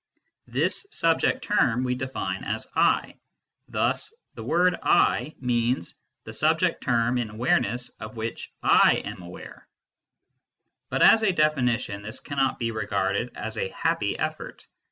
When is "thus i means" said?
3.67-5.93